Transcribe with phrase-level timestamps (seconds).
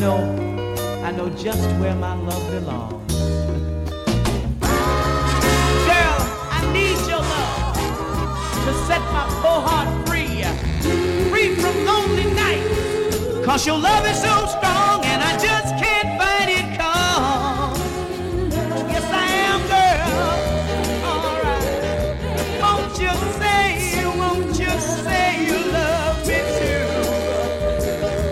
[0.00, 0.18] know,
[1.02, 3.12] I know just where my love belongs.
[5.90, 6.18] Girl,
[6.56, 7.74] I need your love
[8.64, 10.44] to set my poor heart free,
[11.30, 13.44] free from lonely nights.
[13.44, 17.74] Cause your love is so strong and I just can't fight it calm.
[18.88, 21.08] Yes, I am, girl.
[21.08, 22.60] All right.
[22.62, 23.66] Won't you say,
[24.16, 26.86] won't you say you love me too?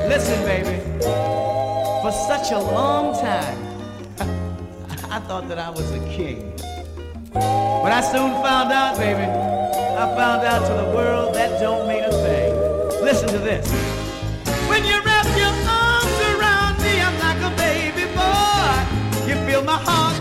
[0.08, 1.35] Listen, baby
[2.06, 3.58] for such a long time.
[5.10, 6.52] I thought that I was a king.
[7.32, 9.24] But I soon found out, baby.
[9.24, 12.52] I found out to the world that don't mean a thing.
[13.02, 13.66] Listen to this.
[14.70, 18.70] When you wrap your arms around me, I'm like a baby boy.
[19.26, 20.15] You feel my heart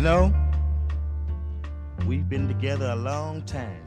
[0.00, 0.34] know,
[2.06, 3.82] we've been together a long time.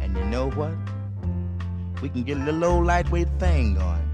[0.00, 0.72] And you know what?
[2.02, 4.10] We can get a little old lightweight thing going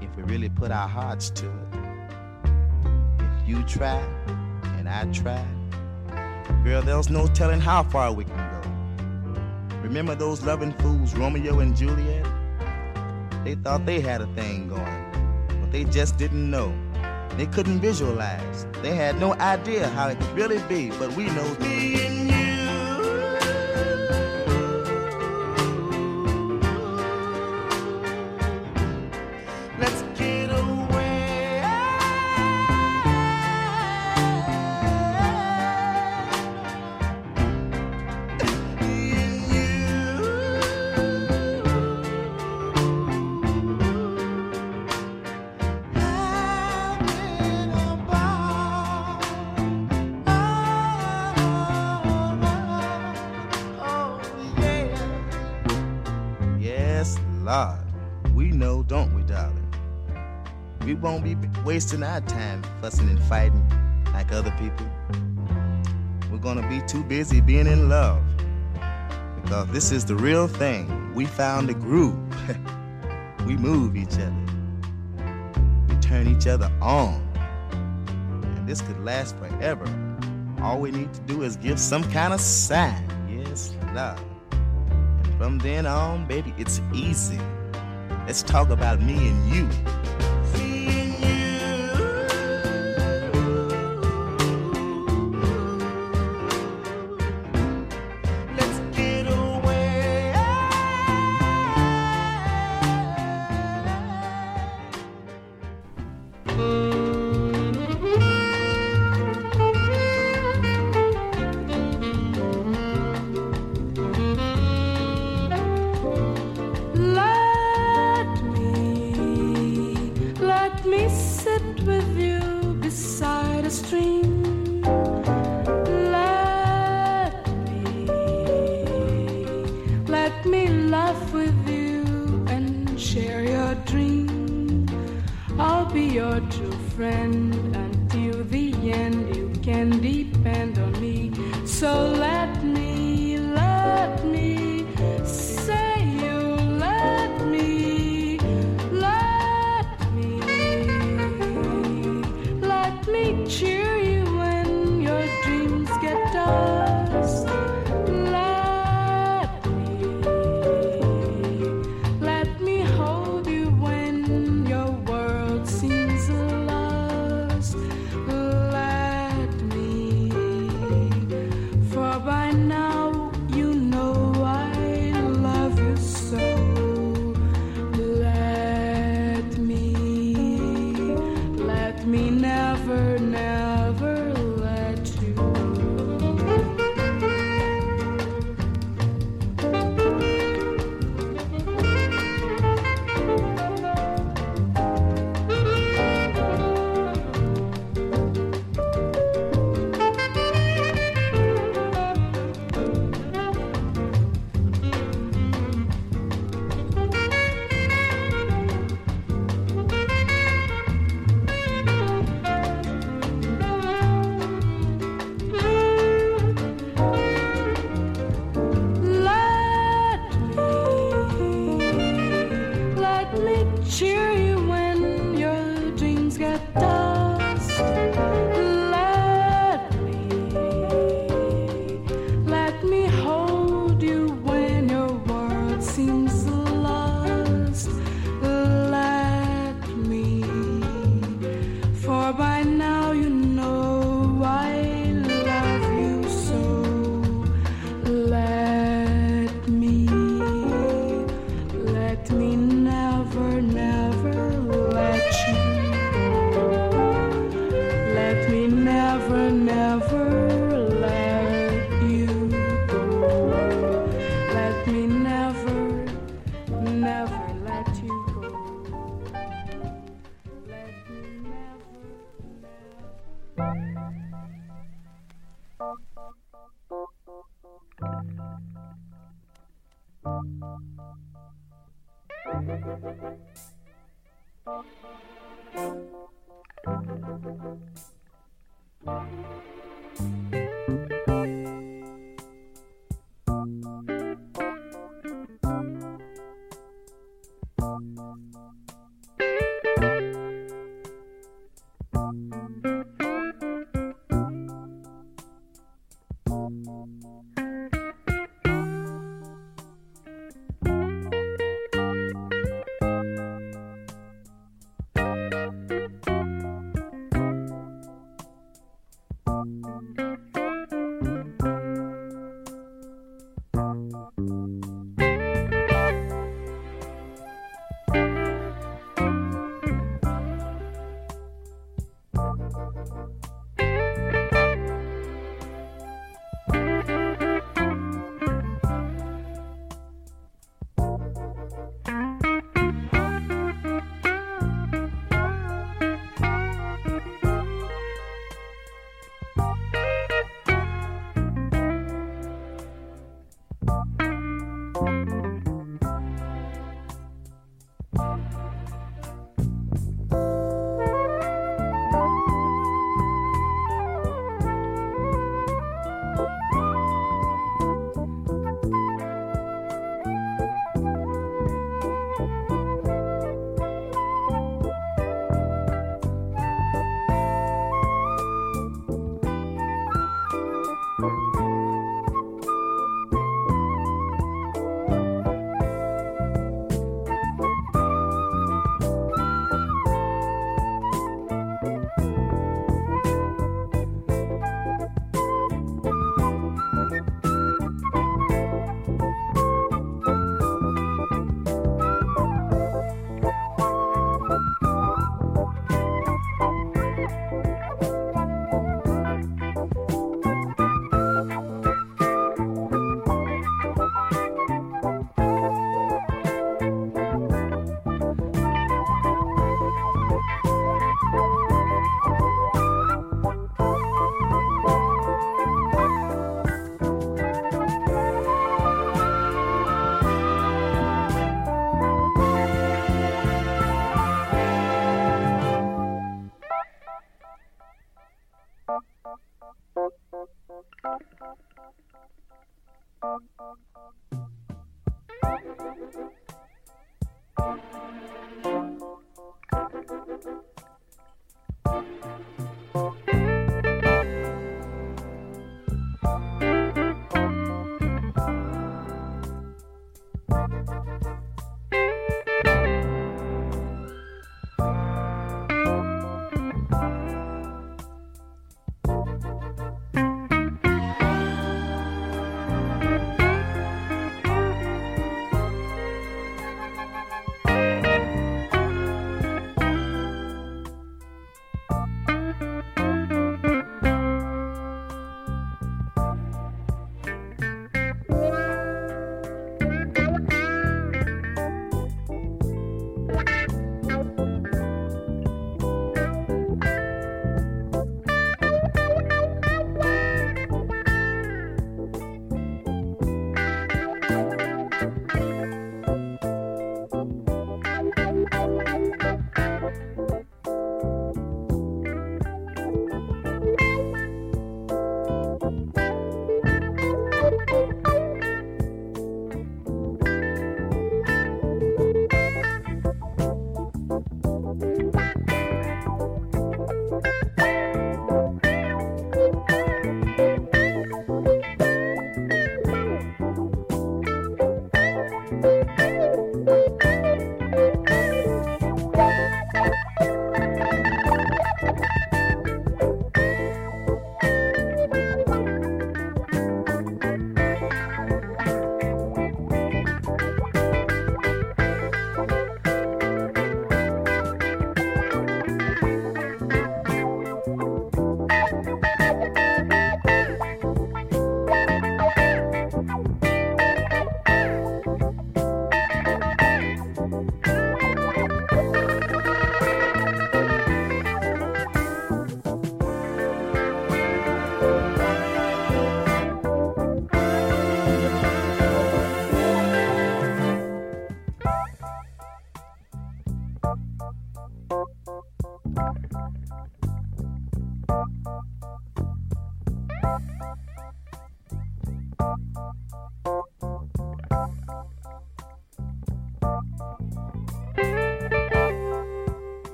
[0.00, 1.78] if we really put our hearts to it.
[3.18, 3.98] If you try
[4.78, 5.44] and I try,
[6.64, 9.78] girl, there's no telling how far we can go.
[9.82, 12.26] Remember those loving fools, Romeo and Juliet?
[13.44, 16.72] They thought they had a thing going, but they just didn't know.
[17.36, 18.66] They couldn't visualize.
[18.82, 21.54] They had no idea how it could really be, but we know
[61.74, 63.60] wasting our time fussing and fighting
[64.12, 64.86] like other people.
[66.30, 68.22] We're gonna be too busy being in love.
[69.42, 71.12] Because this is the real thing.
[71.16, 72.16] We found a groove.
[73.44, 74.44] we move each other.
[75.88, 77.20] We turn each other on.
[77.72, 79.84] And this could last forever.
[80.62, 83.02] All we need to do is give some kind of sign.
[83.28, 84.22] Yes, love.
[85.24, 87.40] And from then on, baby, it's easy.
[88.28, 89.68] Let's talk about me and you.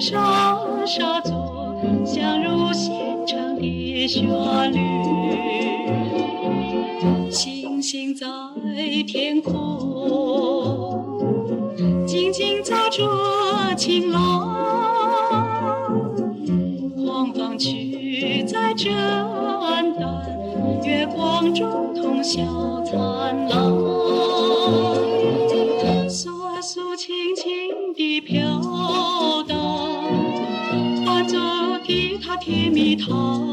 [0.00, 2.90] 沙沙作，像如弦
[3.26, 4.26] 唱的旋
[4.72, 4.78] 律。
[7.30, 8.26] 星星在
[9.06, 10.96] 天空，
[12.06, 14.56] 静静照着晴朗。
[16.96, 20.24] 狂放曲在震淡，
[20.82, 22.98] 月光中通宵灿
[23.48, 23.89] 烂。
[33.12, 33.49] Oh.